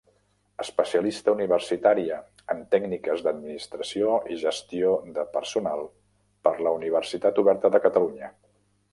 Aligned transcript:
Especialista 0.61 1.33
universitària 1.35 2.15
en 2.53 2.63
Tècniques 2.71 3.21
d'Administració 3.27 4.15
i 4.35 4.37
Gestió 4.43 4.93
de 5.17 5.25
Personal 5.35 5.83
per 6.47 6.55
la 6.69 6.73
Universitat 6.79 7.43
Oberta 7.43 7.71
de 7.77 7.83
Catalunya. 7.85 8.31